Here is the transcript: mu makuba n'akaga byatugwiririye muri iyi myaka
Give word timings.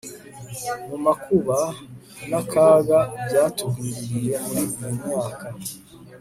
mu 0.87 0.97
makuba 1.05 1.57
n'akaga 2.29 2.99
byatugwiririye 3.25 4.33
muri 4.45 4.63
iyi 4.75 4.89
myaka 5.05 5.47